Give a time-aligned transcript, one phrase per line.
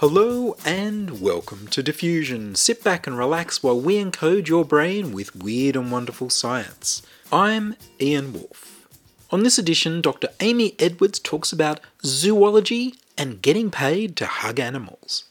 [0.00, 2.54] Hello and welcome to Diffusion.
[2.54, 7.02] Sit back and relax while we encode your brain with weird and wonderful science.
[7.32, 8.86] I'm Ian Wolfe.
[9.32, 10.28] On this edition, Dr.
[10.38, 15.24] Amy Edwards talks about zoology and getting paid to hug animals.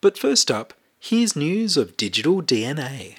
[0.00, 3.16] But first up, here's news of digital DNA.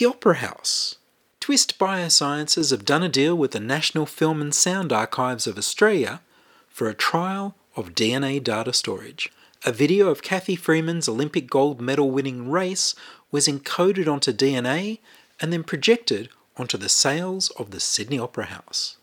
[0.00, 0.96] The Opera House.
[1.40, 6.22] Twist Biosciences have done a deal with the National Film and Sound Archives of Australia
[6.70, 9.30] for a trial of DNA data storage.
[9.66, 12.94] A video of Cathy Freeman's Olympic gold medal winning race
[13.30, 15.00] was encoded onto DNA
[15.38, 18.96] and then projected onto the sails of the Sydney Opera House.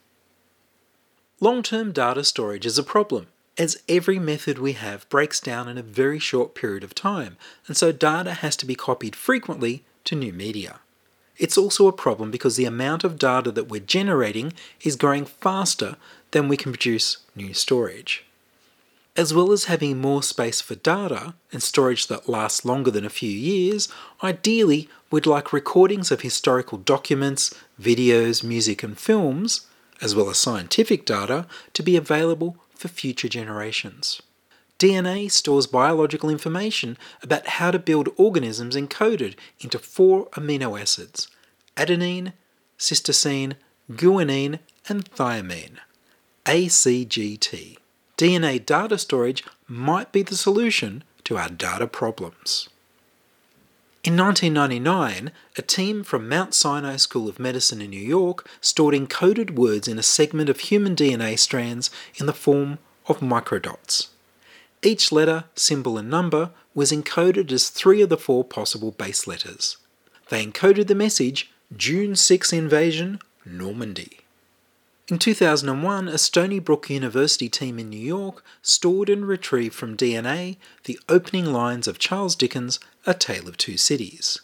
[1.40, 5.78] Long term data storage is a problem, as every method we have breaks down in
[5.78, 7.38] a very short period of time,
[7.68, 10.80] and so data has to be copied frequently to new media.
[11.38, 15.95] It's also a problem because the amount of data that we're generating is growing faster
[16.31, 18.25] than we can produce new storage.
[19.16, 23.09] As well as having more space for data and storage that lasts longer than a
[23.09, 23.89] few years,
[24.21, 29.61] ideally we'd like recordings of historical documents, videos, music, and films,
[30.01, 34.22] as well as scientific data, to be available for future generations.
[34.80, 41.29] DNA stores biological information about how to build organisms encoded into four amino acids
[41.75, 42.34] adenine,
[42.78, 43.53] cytosine,
[43.91, 44.59] guanine,
[44.90, 45.78] and thymine.
[46.46, 47.78] ACGT.
[48.18, 52.69] DNA data storage might be the solution to our data problems.
[54.03, 59.51] In 1999, a team from Mount Sinai School of Medicine in New York stored encoded
[59.51, 64.07] words in a segment of human DNA strands in the form of microdots.
[64.88, 69.75] Each letter, symbol, and number was encoded as three of the four possible base letters.
[70.30, 74.22] They encoded the message June 6 Invasion, Normandy.
[75.09, 80.56] In 2001, a Stony Brook University team in New York stored and retrieved from DNA
[80.86, 84.40] the opening lines of Charles Dickens' A Tale of Two Cities.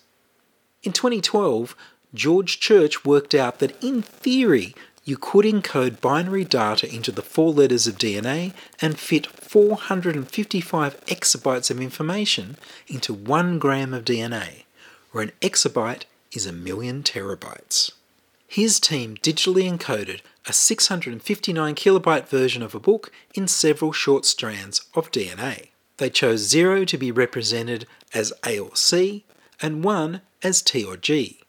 [0.84, 1.74] In 2012,
[2.14, 4.76] George Church worked out that in theory,
[5.06, 11.70] you could encode binary data into the four letters of DNA and fit 455 exabytes
[11.70, 14.64] of information into one gram of DNA,
[15.12, 17.92] where an exabyte is a million terabytes.
[18.48, 24.82] His team digitally encoded a 659 kilobyte version of a book in several short strands
[24.94, 25.70] of DNA.
[25.98, 29.26] They chose 0 to be represented as A or C
[29.62, 31.40] and 1 as T or G.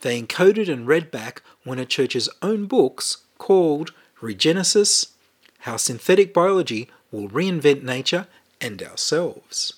[0.00, 5.12] They encoded and read back one of Church's own books called Regenesis
[5.60, 8.26] How Synthetic Biology Will Reinvent Nature
[8.60, 9.74] and Ourselves.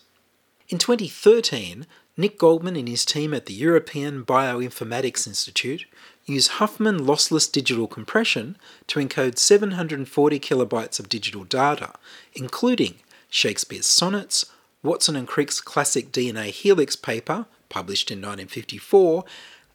[0.69, 1.87] In 2013,
[2.17, 5.84] Nick Goldman and his team at the European Bioinformatics Institute
[6.27, 11.95] used Huffman lossless digital compression to encode 740 kilobytes of digital data,
[12.34, 12.97] including
[13.28, 14.47] Shakespeare's sonnets,
[14.83, 19.25] Watson and Crick's classic DNA helix paper, published in 1954,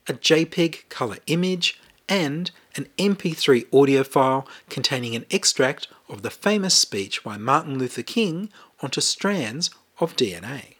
[0.07, 6.75] a JPEG color image, and an MP3 audio file containing an extract of the famous
[6.75, 8.49] speech by Martin Luther King
[8.81, 10.75] onto strands of DNA.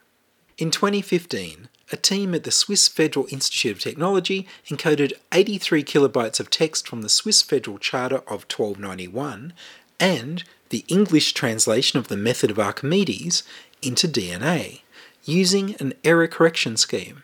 [0.57, 6.49] In 2015, a team at the Swiss Federal Institute of Technology encoded 83 kilobytes of
[6.49, 9.53] text from the Swiss Federal Charter of 1291
[9.99, 13.43] and the English translation of the method of Archimedes
[13.81, 14.81] into DNA
[15.25, 17.23] using an error correction scheme.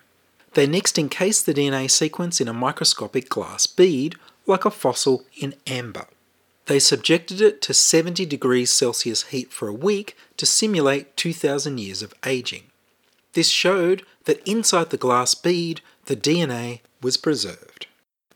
[0.53, 4.15] They next encased the DNA sequence in a microscopic glass bead,
[4.45, 6.07] like a fossil in amber.
[6.65, 12.01] They subjected it to 70 degrees Celsius heat for a week to simulate 2,000 years
[12.01, 12.63] of aging.
[13.33, 17.87] This showed that inside the glass bead, the DNA was preserved.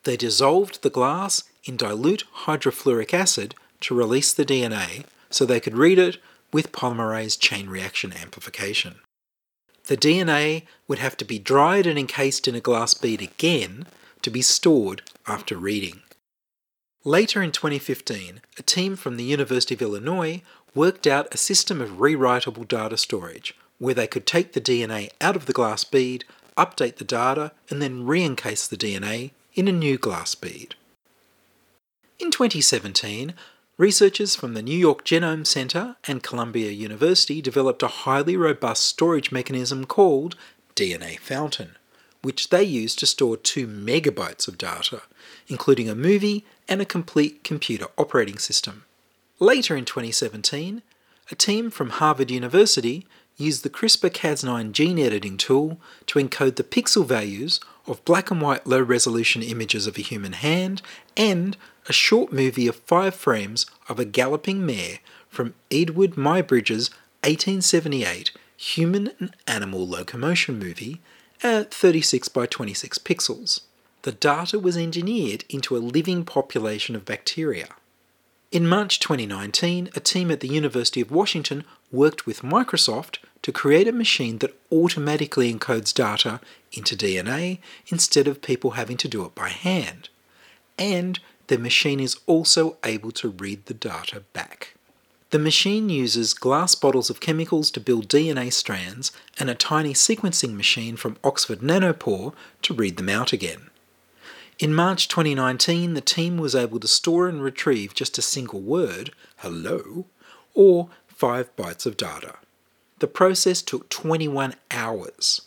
[0.04, 5.78] They dissolved the glass in dilute hydrofluoric acid to release the DNA so they could
[5.78, 6.18] read it
[6.54, 8.96] with polymerase chain reaction amplification.
[9.88, 13.86] The DNA would have to be dried and encased in a glass bead again
[14.24, 16.02] to be stored after reading.
[17.04, 20.42] Later in 2015, a team from the University of Illinois
[20.74, 25.36] worked out a system of rewritable data storage where they could take the DNA out
[25.36, 26.26] of the glass bead,
[26.58, 30.74] update the data and then re encase the DNA in a new glass bead.
[32.18, 33.36] In 2017,
[33.78, 39.32] researchers from the New York Genome Center and Columbia University developed a highly robust storage
[39.32, 40.36] mechanism called
[40.76, 41.76] DNA Fountain,
[42.22, 45.02] which they used to store 2 megabytes of data,
[45.48, 48.86] including a movie and a complete computer operating system.
[49.40, 50.82] Later in 2017,
[51.30, 53.06] a team from Harvard University
[53.36, 58.42] used the CRISPR Cas9 gene editing tool to encode the pixel values of black and
[58.42, 60.82] white low resolution images of a human hand
[61.18, 61.58] and
[61.88, 65.00] a short movie of five frames of a galloping mare
[65.30, 66.90] from Edward Muybridge's
[67.24, 71.02] 1878 human and animal locomotion movie
[71.44, 73.62] at 36 by 26 pixels.
[74.04, 77.68] The data was engineered into a living population of bacteria.
[78.52, 83.88] In March 2019, a team at the University of Washington worked with Microsoft to create
[83.88, 86.40] a machine that automatically encodes data
[86.72, 90.10] into DNA instead of people having to do it by hand.
[90.78, 94.76] And the machine is also able to read the data back.
[95.32, 100.56] The machine uses glass bottles of chemicals to build DNA strands and a tiny sequencing
[100.56, 103.70] machine from Oxford Nanopore to read them out again.
[104.60, 109.12] In March 2019, the team was able to store and retrieve just a single word,
[109.38, 110.06] hello,
[110.54, 112.36] or 5 bytes of data.
[113.00, 115.42] The process took 21 hours,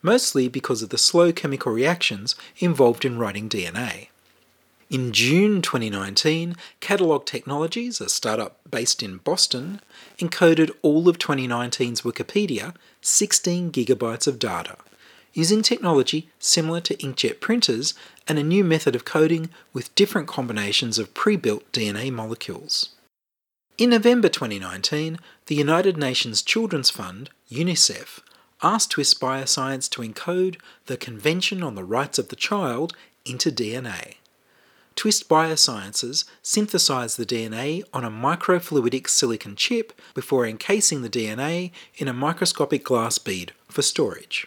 [0.00, 4.08] mostly because of the slow chemical reactions involved in writing DNA.
[4.88, 9.80] In June 2019, Catalog Technologies, a startup based in Boston,
[10.20, 14.76] encoded all of 2019's Wikipedia, 16 gigabytes of data,
[15.32, 17.94] using technology similar to inkjet printers
[18.28, 22.90] and a new method of coding with different combinations of pre built DNA molecules.
[23.78, 28.20] In November 2019, the United Nations Children's Fund, UNICEF,
[28.62, 32.92] asked Twist Bioscience to encode the Convention on the Rights of the Child
[33.24, 34.14] into DNA.
[34.96, 42.08] Twist Biosciences synthesized the DNA on a microfluidic silicon chip before encasing the DNA in
[42.08, 44.46] a microscopic glass bead for storage.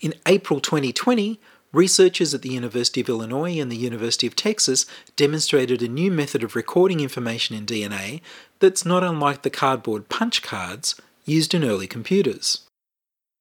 [0.00, 1.38] In April 2020,
[1.74, 6.42] researchers at the University of Illinois and the University of Texas demonstrated a new method
[6.42, 8.22] of recording information in DNA
[8.60, 10.94] that's not unlike the cardboard punch cards
[11.26, 12.66] used in early computers.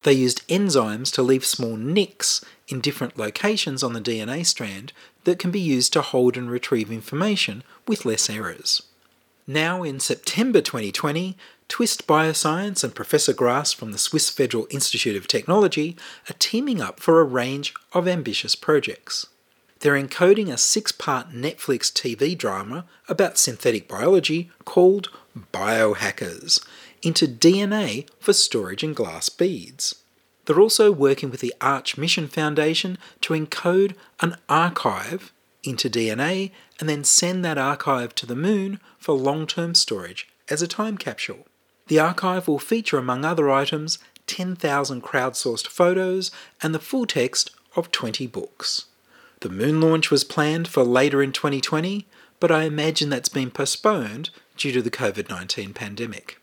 [0.03, 5.39] They used enzymes to leave small nicks in different locations on the DNA strand that
[5.39, 8.83] can be used to hold and retrieve information with less errors.
[9.47, 11.35] Now, in September 2020,
[11.67, 15.95] Twist Bioscience and Professor Grass from the Swiss Federal Institute of Technology
[16.29, 19.27] are teaming up for a range of ambitious projects.
[19.79, 25.09] They're encoding a six part Netflix TV drama about synthetic biology called
[25.53, 26.63] Biohackers
[27.01, 29.95] into DNA for storage in glass beads.
[30.45, 35.31] They're also working with the Arch Mission Foundation to encode an archive
[35.63, 40.61] into DNA and then send that archive to the moon for long term storage as
[40.61, 41.45] a time capsule.
[41.87, 47.91] The archive will feature, among other items, 10,000 crowdsourced photos and the full text of
[47.91, 48.85] 20 books.
[49.41, 52.07] The moon launch was planned for later in 2020,
[52.39, 56.40] but I imagine that's been postponed due to the COVID 19 pandemic.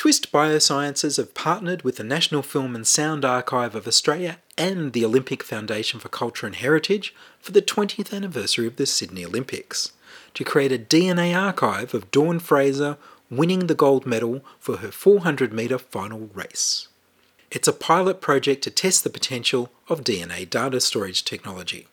[0.00, 5.04] Twist Biosciences have partnered with the National Film and Sound Archive of Australia and the
[5.04, 9.92] Olympic Foundation for Culture and Heritage for the 20th anniversary of the Sydney Olympics
[10.32, 12.96] to create a DNA archive of Dawn Fraser
[13.30, 16.88] winning the gold medal for her 400 metre final race.
[17.50, 21.88] It's a pilot project to test the potential of DNA data storage technology.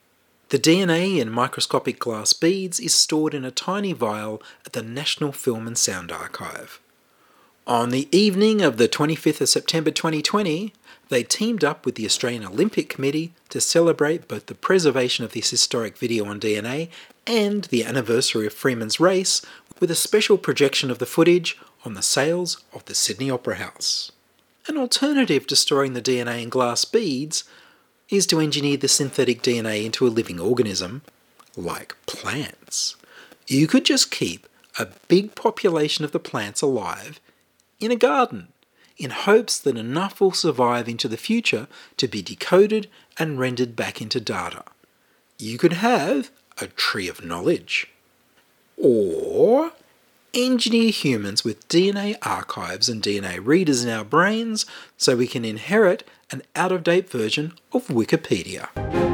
[0.48, 5.34] The DNA in microscopic glass beads is stored in a tiny vial at the National
[5.34, 6.80] Film and Sound Archive.
[7.68, 10.72] On the evening of the 25th of September 2020,
[11.10, 15.50] they teamed up with the Australian Olympic Committee to celebrate both the preservation of this
[15.50, 16.88] historic video on DNA
[17.26, 19.42] and the anniversary of Freeman's race
[19.82, 24.14] with a special projection of the footage on the sails of the Sydney Opera House.
[24.70, 27.44] An alternative to storing the DNA in glass beads
[28.08, 31.02] is to engineer the synthetic DNA into a living organism,
[31.58, 32.96] like plants.
[33.46, 34.48] You could just keep
[34.80, 37.20] a big population of the plants alive
[37.80, 38.50] in a garden
[38.98, 41.68] in hopes that enough will survive into the future
[41.98, 44.64] to be decoded and rendered back into data.
[45.38, 47.88] You could have a tree of knowledge.
[48.76, 49.72] Or
[50.34, 54.66] engineer humans with DNA archives and DNA readers in our brains
[54.98, 59.07] so we can inherit an out of date version of Wikipedia.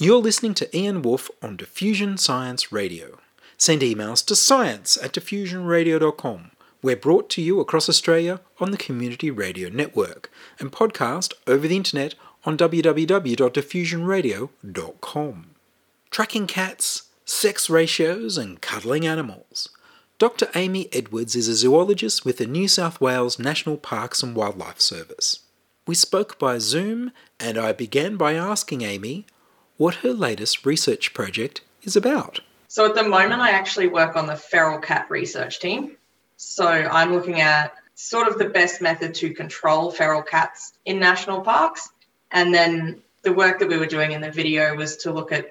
[0.00, 3.18] You're listening to Ian Wolfe on Diffusion Science Radio.
[3.56, 6.52] Send emails to science at diffusionradio.com.
[6.82, 11.74] We're brought to you across Australia on the Community Radio Network and podcast over the
[11.74, 12.14] internet
[12.44, 15.46] on www.diffusionradio.com.
[16.10, 19.70] Tracking cats, sex ratios, and cuddling animals.
[20.20, 20.46] Dr.
[20.54, 25.40] Amy Edwards is a zoologist with the New South Wales National Parks and Wildlife Service.
[25.88, 29.26] We spoke by Zoom, and I began by asking Amy
[29.78, 32.40] what her latest research project is about.
[32.66, 35.96] So at the moment, I actually work on the feral cat research team.
[36.36, 41.40] So I'm looking at sort of the best method to control feral cats in national
[41.40, 41.88] parks.
[42.30, 45.50] And then the work that we were doing in the video was to look at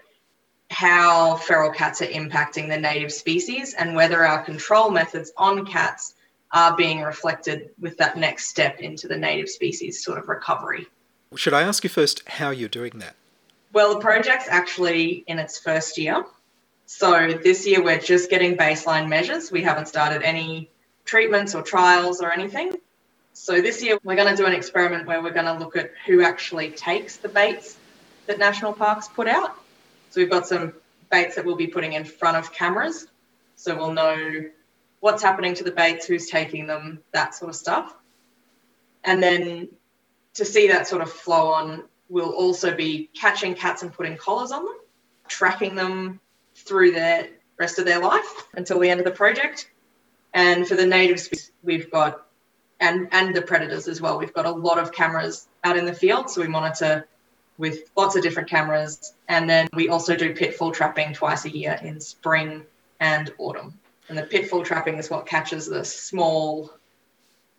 [0.70, 6.14] how feral cats are impacting the native species and whether our control methods on cats
[6.52, 10.88] are being reflected with that next step into the native species sort of recovery.
[11.36, 13.16] Should I ask you first how you're doing that?
[13.74, 16.26] Well, the project's actually in its first year.
[16.86, 19.52] So this year we're just getting baseline measures.
[19.52, 20.70] We haven't started any
[21.04, 22.74] treatments or trials or anything.
[23.34, 25.92] So this year we're going to do an experiment where we're going to look at
[26.06, 27.78] who actually takes the baits
[28.26, 29.56] that national parks put out.
[30.10, 30.74] So we've got some
[31.12, 33.08] baits that we'll be putting in front of cameras.
[33.56, 34.46] So we'll know
[35.00, 37.96] what's happening to the baits, who's taking them, that sort of stuff.
[39.04, 39.70] And then
[40.36, 44.52] to see that sort of flow on, we'll also be catching cats and putting collars
[44.52, 44.78] on them,
[45.28, 46.20] tracking them
[46.56, 49.70] through the rest of their life until the end of the project.
[50.34, 52.26] And for the native species, we've got
[52.80, 54.20] and and the predators as well.
[54.20, 57.08] We've got a lot of cameras out in the field, so we monitor
[57.58, 59.14] with lots of different cameras.
[59.28, 62.66] And then we also do pitfall trapping twice a year in spring
[63.00, 63.80] and autumn.
[64.10, 66.72] And the pitfall trapping is what catches the small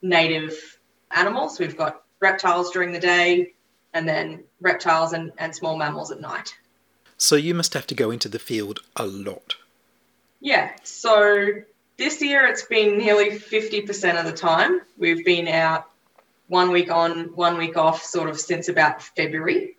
[0.00, 0.78] native
[1.11, 1.59] animals.
[1.59, 3.55] We've got reptiles during the day,
[3.99, 6.57] and then reptiles and, and small mammals at night.
[7.17, 9.57] So you must have to go into the field a lot.
[10.40, 10.71] Yeah.
[10.85, 11.52] So
[11.97, 14.83] this year it's been nearly 50% of the time.
[14.97, 15.90] We've been out
[16.47, 19.76] one week on, one week off, sort of since about February.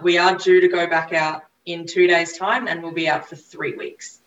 [0.00, 3.28] We are due to go back out in two days' time and we'll be out
[3.28, 4.20] for three weeks.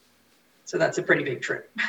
[0.66, 1.72] So that's a pretty big trip.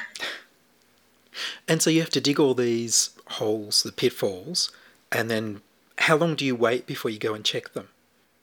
[1.68, 4.72] And so you have to dig all these holes, the pitfalls,
[5.12, 5.62] and then
[6.00, 7.86] how long do you wait before you go and check them?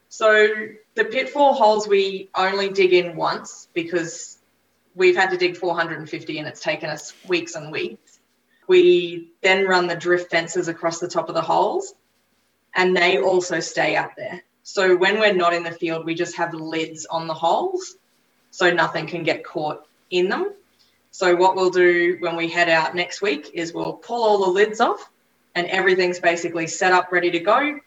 [0.10, 0.48] So
[0.96, 4.38] the pitfall holes we only dig in once because
[4.96, 8.20] we've had to dig 450 and it's taken us weeks and weeks.
[8.68, 11.96] We then run the drift fences across the top of the holes
[12.76, 14.44] and they also stay out there.
[14.62, 17.96] So when we're not in the field, we just have lids on the holes
[18.52, 20.54] so nothing can get caught in them.
[21.10, 24.52] So what we'll do when we head out next week is we'll pull all the
[24.52, 25.10] lids off
[25.58, 27.80] and everything's basically set up ready to go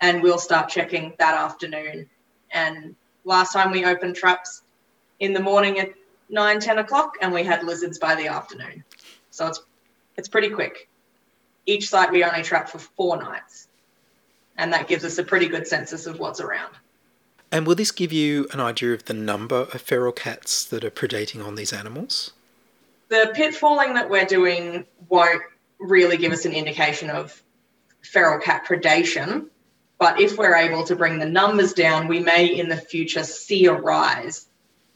[0.00, 2.08] and we'll start checking that afternoon.
[2.50, 2.94] And
[3.24, 4.62] last time we opened traps
[5.20, 5.92] in the morning at
[6.30, 8.82] 9, 10 o'clock and we had lizards by the afternoon.
[9.30, 9.60] So it's
[10.16, 10.88] it's pretty quick.
[11.66, 13.68] Each site we only trap for four nights.
[14.56, 16.74] And that gives us a pretty good census of what's around.
[17.52, 20.90] And will this give you an idea of the number of feral cats that are
[20.90, 22.32] predating on these animals?
[23.10, 25.42] The pitfalling that we're doing won't
[25.78, 27.42] really give us an indication of
[28.02, 29.48] feral cat predation.
[29.98, 33.66] But if we're able to bring the numbers down, we may in the future see
[33.66, 34.46] a rise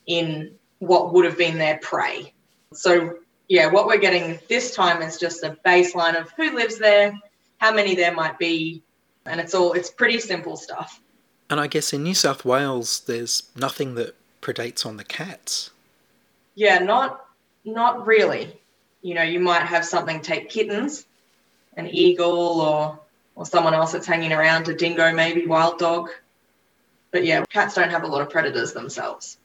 [0.07, 2.33] in what would have been their prey.
[2.73, 7.19] So, yeah, what we're getting this time is just a baseline of who lives there,
[7.59, 8.83] how many there might be,
[9.27, 11.01] and it's all, it's pretty simple stuff.
[11.51, 15.71] And I guess in New South Wales, there's nothing that predates on the cats.
[16.55, 17.27] Yeah, not
[17.65, 18.61] not really.
[19.02, 21.06] You know, you might have something take kittens,
[21.76, 22.99] an eagle or
[23.35, 26.11] or someone else that's hanging around, a dingo maybe, wild dog.
[27.11, 29.38] But yeah, cats don't have a lot of predators themselves.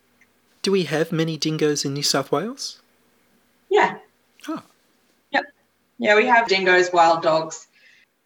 [0.62, 2.82] Do we have many dingoes in New South Wales?
[3.70, 3.98] Yeah.
[4.48, 4.62] Oh.
[5.32, 5.46] Yep.
[6.00, 7.68] Yeah, we have dingoes, wild dogs.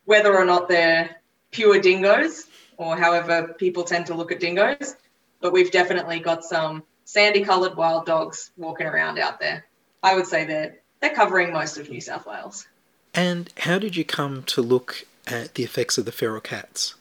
[0.05, 1.17] Whether or not they're
[1.51, 2.47] pure dingoes
[2.77, 4.95] or however people tend to look at dingoes,
[5.39, 9.65] but we've definitely got some sandy coloured wild dogs walking around out there.
[10.01, 12.67] I would say they're they're covering most of New South Wales.
[13.13, 16.95] And how did you come to look at the effects of the feral cats?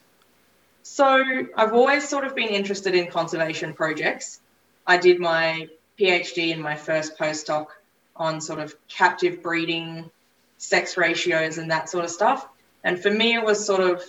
[0.83, 1.23] So
[1.55, 4.41] I've always sort of been interested in conservation projects.
[4.85, 7.67] I did my PhD and my first postdoc
[8.15, 10.11] on sort of captive breeding,
[10.57, 12.45] sex ratios, and that sort of stuff.
[12.83, 14.03] And for me, it was sort of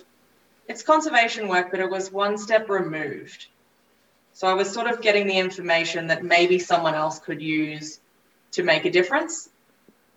[0.67, 3.47] it's conservation work, but it was one step removed.
[4.33, 7.99] So I was sort of getting the information that maybe someone else could use
[8.51, 9.49] to make a difference,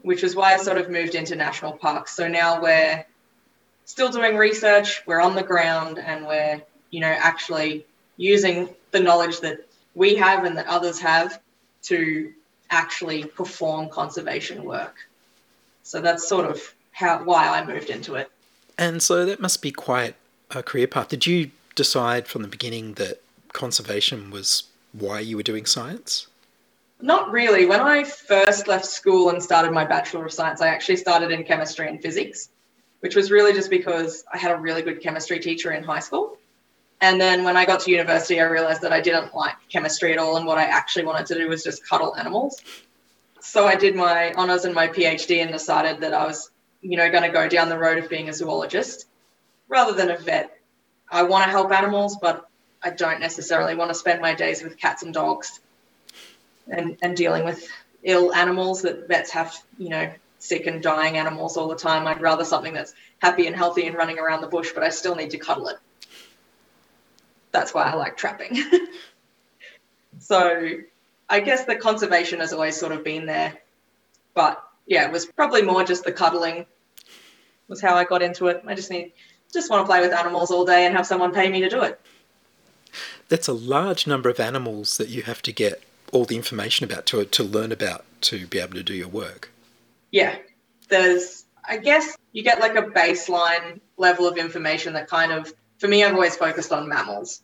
[0.07, 2.15] which is why I sort of moved into national parks.
[2.15, 3.05] So now we're
[3.87, 7.85] still doing research, we're on the ground, and we're, you know, actually
[8.17, 11.41] using the knowledge that we have and that others have
[11.83, 12.33] to
[12.71, 14.95] actually perform conservation work.
[15.83, 18.31] So that's sort of how why I moved into it.
[18.79, 20.15] And so that must be quite
[20.53, 21.09] a career path.
[21.09, 23.23] Did you decide from the beginning that
[23.53, 26.29] conservation was why you were doing science?
[27.01, 27.67] Not really.
[27.67, 31.45] When I first left school and started my Bachelor of Science, I actually started in
[31.45, 32.49] chemistry and physics,
[33.01, 36.39] which was really just because I had a really good chemistry teacher in high school.
[37.03, 40.19] And then when I got to university, I realized that I didn't like chemistry at
[40.19, 40.39] all.
[40.39, 42.63] And what I actually wanted to do was just cuddle animals.
[43.41, 46.51] So I did my honors and my PhD and decided that I was,
[46.81, 49.07] you know, going to go down the road of being a zoologist
[49.69, 50.59] rather than a vet.
[51.11, 52.49] I want to help animals, but
[52.83, 55.61] I don't necessarily want to spend my days with cats and dogs
[56.69, 57.69] and, and dealing with
[58.03, 62.07] ill animals that vets have, you know, sick and dying animals all the time.
[62.07, 65.15] I'd rather something that's happy and healthy and running around the bush, but I still
[65.15, 65.79] need to cuddle it
[67.57, 68.63] that's why I like trapping.
[70.19, 70.71] so
[71.29, 73.55] I guess the conservation has always sort of been there.
[74.35, 76.67] But yeah, it was probably more just the cuddling
[77.69, 78.63] was how I got into it.
[78.67, 79.13] I just need
[79.53, 81.83] just want to play with animals all day and have someone pay me to do
[81.83, 82.01] it.
[83.29, 85.83] That's a large number of animals that you have to get
[86.13, 89.51] all the information about to to learn about to be able to do your work.
[90.11, 90.37] Yeah.
[90.89, 95.89] There's I guess you get like a baseline level of information that kind of for
[95.89, 97.43] me I've always focused on mammals.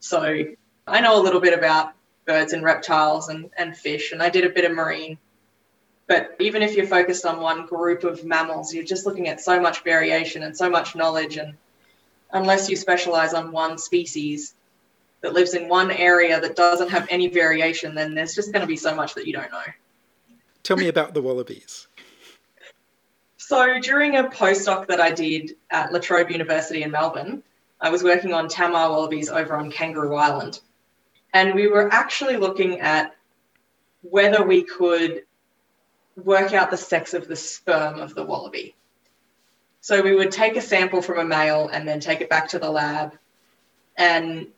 [0.00, 0.44] So
[0.86, 1.92] I know a little bit about
[2.26, 5.18] birds and reptiles and, and fish, and I did a bit of marine.
[6.06, 9.60] But even if you're focused on one group of mammals, you're just looking at so
[9.60, 11.36] much variation and so much knowledge.
[11.36, 11.54] And
[12.32, 14.54] unless you specialize on one species
[15.22, 18.66] that lives in one area that doesn't have any variation, then there's just going to
[18.66, 19.62] be so much that you don't know.
[20.62, 21.88] Tell me about the wallabies.
[23.38, 27.44] So during a postdoc that I did at La Trobe University in Melbourne,
[27.80, 30.58] I was working on Tammar wallabies over on Kangaroo Island.
[31.32, 33.14] And we were actually looking at
[34.02, 35.22] whether we could
[36.16, 38.74] work out the sex of the sperm of the wallaby.
[39.80, 42.58] So we would take a sample from a male and then take it back to
[42.58, 43.16] the lab
[43.96, 44.48] and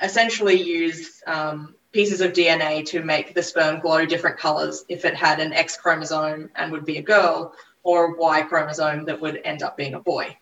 [0.00, 5.14] essentially use um, pieces of DNA to make the sperm glow different colors if it
[5.14, 9.40] had an X chromosome and would be a girl or a Y chromosome that would
[9.44, 10.36] end up being a boy.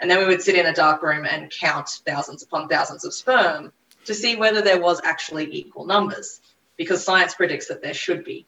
[0.00, 3.14] And then we would sit in a dark room and count thousands upon thousands of
[3.14, 3.72] sperm
[4.04, 6.40] to see whether there was actually equal numbers,
[6.76, 8.46] because science predicts that there should be.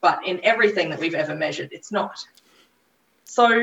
[0.00, 2.24] But in everything that we've ever measured, it's not.
[3.24, 3.62] So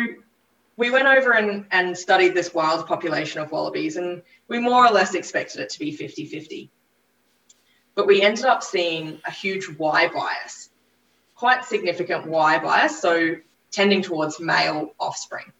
[0.78, 4.92] we went over and, and studied this wild population of wallabies, and we more or
[4.92, 6.70] less expected it to be 50 50.
[7.94, 10.70] But we ended up seeing a huge Y bias,
[11.36, 13.36] quite significant Y bias, so
[13.72, 15.52] tending towards male offspring.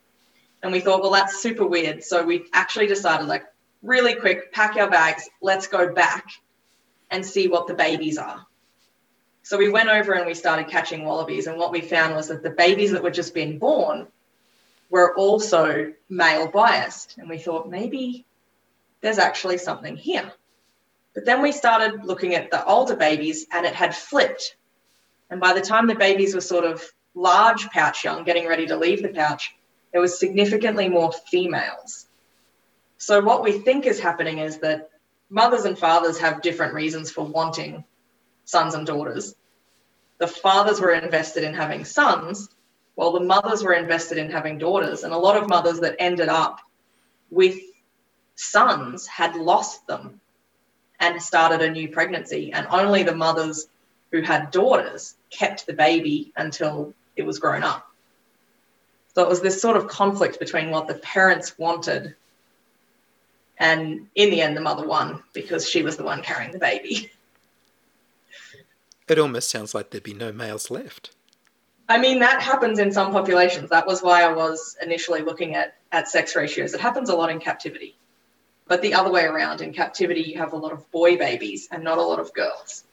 [0.62, 2.02] And we thought, well, that's super weird.
[2.04, 3.44] So we actually decided, like,
[3.82, 6.26] really quick, pack our bags, let's go back
[7.10, 8.46] and see what the babies are.
[9.42, 11.48] So we went over and we started catching wallabies.
[11.48, 14.06] And what we found was that the babies that were just being born
[14.92, 17.16] were also male biased.
[17.16, 18.26] And we thought, maybe
[19.00, 20.30] there's actually something here.
[21.14, 24.56] But then we started looking at the older babies and it had flipped.
[25.30, 28.76] And by the time the babies were sort of large pouch young, getting ready to
[28.76, 29.54] leave the pouch,
[29.92, 32.06] there was significantly more females.
[32.98, 34.90] So what we think is happening is that
[35.30, 37.84] mothers and fathers have different reasons for wanting
[38.44, 39.34] sons and daughters.
[40.18, 42.50] The fathers were invested in having sons,
[42.94, 45.02] while the mothers were invested in having daughters.
[45.02, 46.60] And a lot of mothers that ended up
[47.30, 47.58] with
[48.36, 50.20] sons had lost them
[51.00, 52.52] and started a new pregnancy.
[52.52, 53.66] And only the mothers
[54.10, 57.88] who had daughters kept the baby until it was grown up.
[59.14, 62.14] So it was this sort of conflict between what the parents wanted.
[63.58, 67.10] And in the end, the mother won because she was the one carrying the baby.
[69.08, 71.10] It almost sounds like there'd be no males left.
[71.92, 73.68] I mean, that happens in some populations.
[73.68, 76.72] That was why I was initially looking at, at sex ratios.
[76.72, 77.98] It happens a lot in captivity.
[78.66, 81.84] But the other way around, in captivity, you have a lot of boy babies and
[81.84, 82.84] not a lot of girls.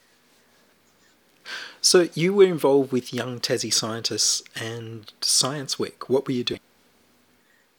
[1.79, 6.09] So you were involved with Young Tassie Scientists and Science Week.
[6.09, 6.59] What were you doing?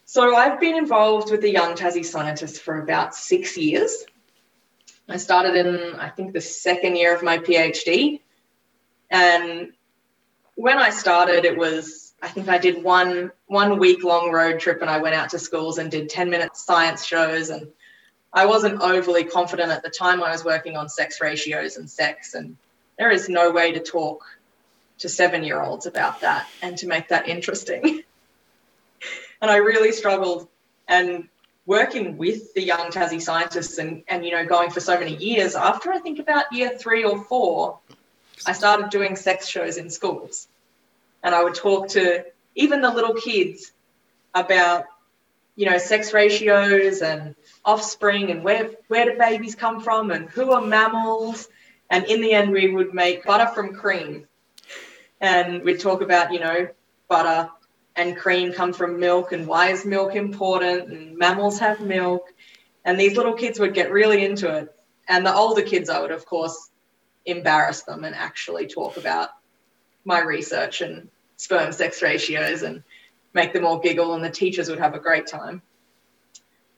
[0.06, 4.06] So I've been involved with the Young Tassie Scientists for about six years.
[5.06, 8.20] I started in, I think, the second year of my PhD.
[9.10, 9.74] And
[10.60, 14.82] when I started, it was, I think I did one one week long road trip
[14.82, 17.48] and I went out to schools and did 10 minute science shows.
[17.48, 17.68] And
[18.30, 20.22] I wasn't overly confident at the time.
[20.22, 22.58] I was working on sex ratios and sex and
[22.98, 24.22] there is no way to talk
[24.98, 27.82] to seven year olds about that and to make that interesting.
[29.40, 30.46] and I really struggled.
[30.86, 31.28] And
[31.64, 35.54] working with the young Tassie scientists and, and you know going for so many years,
[35.54, 37.78] after I think about year three or four,
[38.46, 40.48] I started doing sex shows in schools.
[41.22, 42.24] And I would talk to
[42.54, 43.72] even the little kids
[44.34, 44.84] about,
[45.56, 50.52] you know, sex ratios and offspring and where, where do babies come from and who
[50.52, 51.48] are mammals.
[51.90, 54.26] And in the end, we would make butter from cream.
[55.20, 56.68] And we'd talk about, you know,
[57.08, 57.50] butter
[57.96, 62.32] and cream come from milk and why is milk important and mammals have milk.
[62.84, 64.74] And these little kids would get really into it.
[65.08, 66.69] And the older kids, I would, of course,
[67.26, 69.30] embarrass them and actually talk about
[70.04, 72.82] my research and sperm sex ratios and
[73.32, 75.62] make them all giggle, and the teachers would have a great time.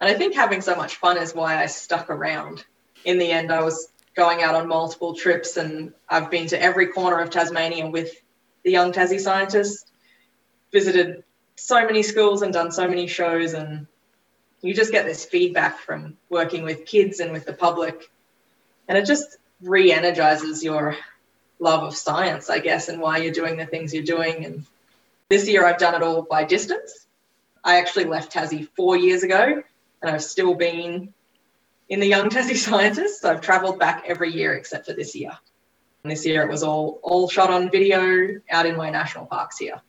[0.00, 2.64] And I think having so much fun is why I stuck around.
[3.04, 6.88] In the end, I was going out on multiple trips, and I've been to every
[6.88, 8.10] corner of Tasmania with
[8.64, 9.90] the young Tassie scientists,
[10.72, 11.24] visited
[11.56, 13.86] so many schools and done so many shows, and
[14.60, 18.10] you just get this feedback from working with kids and with the public.
[18.88, 20.96] And it just re energizes your
[21.58, 24.44] love of science, I guess, and why you're doing the things you're doing.
[24.44, 24.66] And
[25.28, 27.06] this year I've done it all by distance.
[27.64, 29.62] I actually left Tassie four years ago
[30.02, 31.14] and I've still been
[31.88, 33.20] in the Young Tassie Scientists.
[33.20, 35.30] So I've travelled back every year except for this year.
[36.02, 39.58] And this year it was all all shot on video out in my national parks
[39.58, 39.80] here.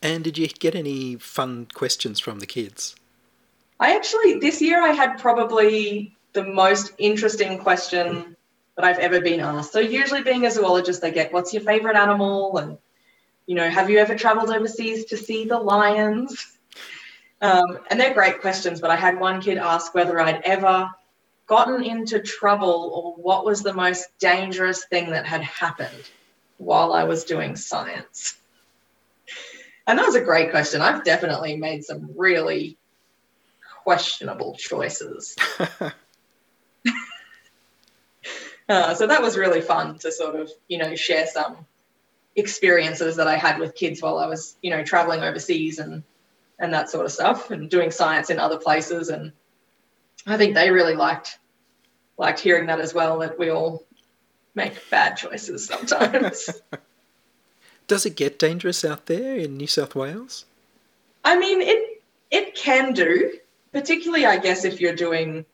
[0.00, 2.96] And did you get any fun questions from the kids?
[3.78, 8.33] I actually this year I had probably the most interesting question
[8.76, 9.72] that I've ever been asked.
[9.72, 12.56] So usually being a zoologist, they get, what's your favorite animal?
[12.58, 12.78] And,
[13.46, 16.58] you know, have you ever traveled overseas to see the lions?
[17.40, 20.90] Um, and they're great questions, but I had one kid ask whether I'd ever
[21.46, 26.10] gotten into trouble or what was the most dangerous thing that had happened
[26.58, 28.38] while I was doing science.
[29.86, 30.80] And that was a great question.
[30.80, 32.78] I've definitely made some really
[33.82, 35.36] questionable choices.
[38.68, 41.66] Uh, so that was really fun to sort of, you know, share some
[42.36, 46.02] experiences that I had with kids while I was, you know, traveling overseas and
[46.58, 49.08] and that sort of stuff and doing science in other places.
[49.08, 49.32] And
[50.26, 51.38] I think they really liked
[52.16, 53.84] liked hearing that as well, that we all
[54.54, 56.48] make bad choices sometimes.
[57.86, 60.46] Does it get dangerous out there in New South Wales?
[61.24, 63.38] I mean, it it can do,
[63.72, 65.44] particularly I guess if you're doing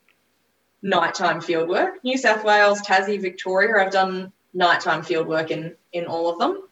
[0.82, 1.94] nighttime fieldwork.
[2.02, 6.62] New South Wales, Tassie, Victoria, I've done nighttime fieldwork in in all of them.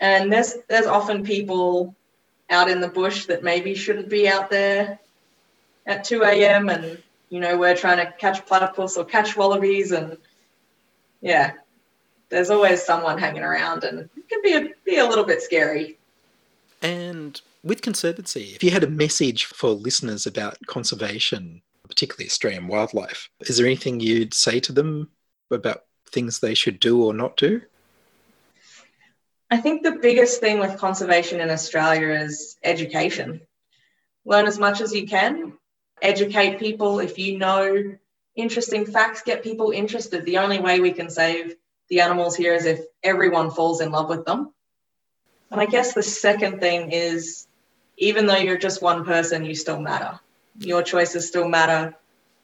[0.00, 1.94] And there's there's often people
[2.50, 4.98] out in the bush that maybe shouldn't be out there
[5.86, 6.68] at 2 a.m.
[6.68, 10.16] and you know we're trying to catch platypus or catch wallabies and
[11.20, 11.52] yeah,
[12.28, 15.98] there's always someone hanging around and it can be a, be a little bit scary.
[16.82, 23.28] And with Conservancy, if you had a message for listeners about conservation particularly Australian wildlife.
[23.40, 25.10] Is there anything you'd say to them
[25.50, 27.62] about things they should do or not do?
[29.50, 33.40] I think the biggest thing with conservation in Australia is education.
[34.24, 35.52] Learn as much as you can,
[36.02, 36.98] educate people.
[36.98, 37.96] If you know
[38.34, 40.24] interesting facts, get people interested.
[40.24, 41.54] The only way we can save
[41.88, 44.52] the animals here is if everyone falls in love with them.
[45.52, 47.46] And I guess the second thing is
[47.96, 50.18] even though you're just one person, you still matter
[50.58, 51.94] your choices still matter.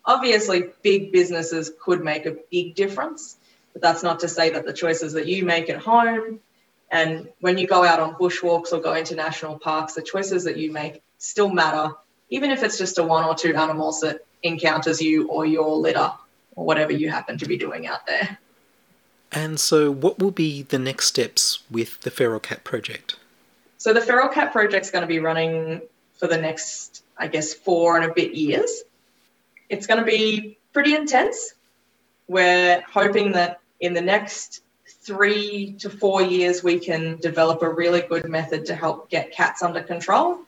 [0.04, 3.36] Obviously, big businesses could make a big difference,
[3.72, 6.40] but that's not to say that the choices that you make at home
[6.92, 10.58] and when you go out on bushwalks or go into national parks, the choices that
[10.58, 11.94] you make still matter,
[12.28, 16.12] even if it's just a one or two animals that encounters you or your litter
[16.54, 18.38] or whatever you happen to be doing out there.
[19.32, 23.16] And so, what will be the next steps with the Feral Cat project?
[23.78, 25.80] So, the Feral Cat project is going to be running
[26.18, 28.82] for the next I guess, four and a bit years.
[29.68, 31.54] It's going to be pretty intense.
[32.28, 38.02] We're hoping that in the next three to four years, we can develop a really
[38.02, 40.38] good method to help get cats under control.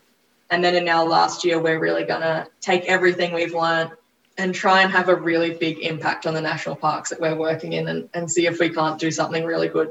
[0.50, 3.90] And then in our last year, we're really going to take everything we've learned
[4.36, 7.72] and try and have a really big impact on the national parks that we're working
[7.72, 9.90] in and, and see if we can't do something really good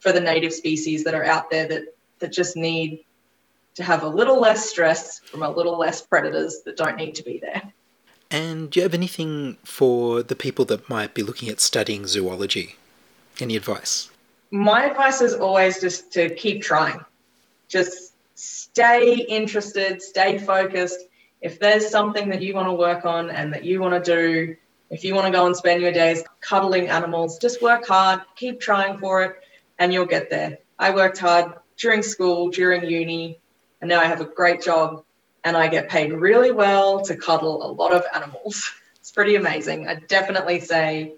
[0.00, 1.82] for the native species that are out there that,
[2.18, 3.04] that just need
[3.74, 7.22] to have a little less stress from a little less predators that don't need to
[7.22, 7.62] be there.
[8.30, 12.76] And do you have anything for the people that might be looking at studying zoology?
[13.40, 14.10] Any advice?
[14.50, 17.04] My advice is always just to keep trying.
[17.68, 21.00] Just stay interested, stay focused.
[21.40, 24.56] If there's something that you want to work on and that you want to do,
[24.90, 28.60] if you want to go and spend your days cuddling animals, just work hard, keep
[28.60, 29.36] trying for it,
[29.78, 30.58] and you'll get there.
[30.78, 33.38] I worked hard during school, during uni,
[33.84, 35.04] and now I have a great job
[35.44, 38.70] and I get paid really well to cuddle a lot of animals.
[38.98, 39.86] It's pretty amazing.
[39.86, 41.12] I definitely say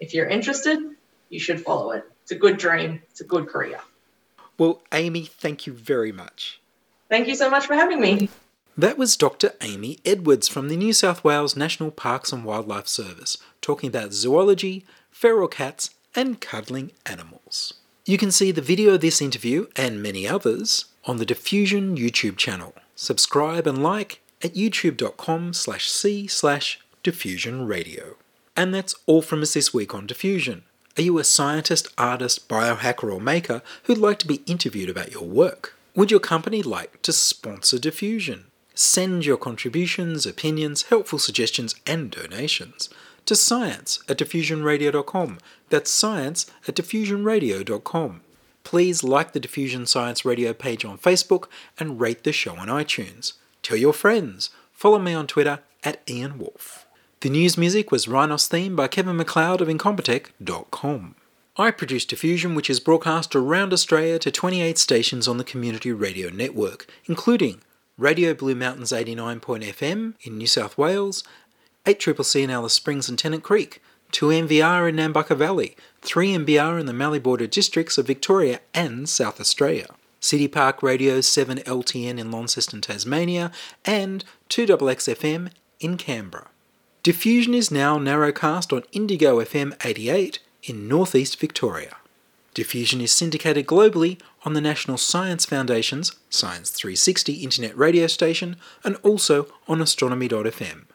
[0.00, 0.80] if you're interested,
[1.28, 2.02] you should follow it.
[2.24, 3.78] It's a good dream, it's a good career.
[4.58, 6.60] Well, Amy, thank you very much.
[7.08, 8.28] Thank you so much for having me.
[8.76, 9.52] That was Dr.
[9.60, 14.84] Amy Edwards from the New South Wales National Parks and Wildlife Service talking about zoology,
[15.12, 17.74] feral cats, and cuddling animals.
[18.04, 22.36] You can see the video of this interview and many others on the Diffusion YouTube
[22.36, 22.74] channel.
[22.94, 28.16] Subscribe and like at youtube.com slash c slash diffusion radio.
[28.56, 30.64] And that's all from us this week on Diffusion.
[30.96, 35.22] Are you a scientist, artist, biohacker, or maker who'd like to be interviewed about your
[35.22, 35.76] work?
[35.94, 38.46] Would your company like to sponsor Diffusion?
[38.74, 42.88] Send your contributions, opinions, helpful suggestions, and donations
[43.26, 45.38] to science at diffusionradio.com.
[45.68, 48.20] That's science at diffusionradio.com.
[48.68, 51.46] Please like the Diffusion Science Radio page on Facebook
[51.78, 53.32] and rate the show on iTunes.
[53.62, 54.50] Tell your friends.
[54.74, 56.84] Follow me on Twitter at Ian Wolfe.
[57.20, 61.14] The news music was Rhinos theme by Kevin MacLeod of Incompetech.com.
[61.56, 66.28] I produce Diffusion, which is broadcast around Australia to 28 stations on the Community Radio
[66.28, 67.62] Network, including
[67.96, 71.24] Radio Blue Mountains 89.fm in New South Wales,
[71.86, 73.80] 8CCC in Alice Springs and Tennant Creek,
[74.12, 79.86] 2MVR in Nambucca Valley, 3MBR in the Mallee Border districts of Victoria and South Australia.
[80.20, 83.52] City Park Radio 7LTN in Launceston, Tasmania,
[83.84, 86.48] and 2XXFM in Canberra.
[87.02, 91.96] Diffusion is now narrowcast on Indigo FM 88 in northeast Victoria.
[92.54, 98.96] Diffusion is syndicated globally on the National Science Foundation's Science 360 internet radio station and
[99.04, 100.86] also on astronomy.fm.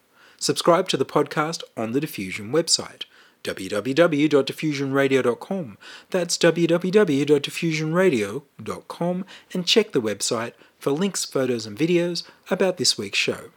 [0.44, 3.04] Subscribe to the podcast on the Diffusion website
[3.46, 5.78] www.diffusionradio.com.
[6.10, 13.52] That's www.diffusionradio.com and check the website for links, photos, and videos about this week's show.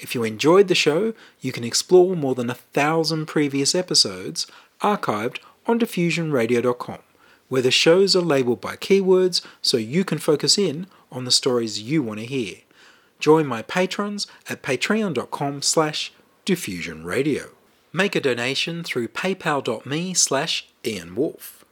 [0.00, 4.48] If you enjoyed the show, you can explore more than a thousand previous episodes
[4.80, 6.98] archived on diffusionradio.com,
[7.48, 11.80] where the shows are labeled by keywords so you can focus in on the stories
[11.80, 12.56] you want to hear.
[13.20, 16.12] Join my patrons at patreon.com slash
[16.44, 17.50] diffusionradio.
[17.92, 21.64] Make a donation through paypal.me slash Ian Wolfe.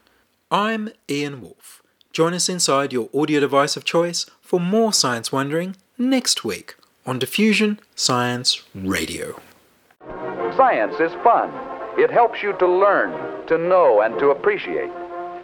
[0.50, 1.82] I'm Ian Wolfe.
[2.12, 7.18] Join us inside your audio device of choice for more science wondering next week on
[7.18, 9.40] Diffusion Science Radio.
[10.56, 11.50] Science is fun.
[11.98, 14.90] It helps you to learn, to know, and to appreciate.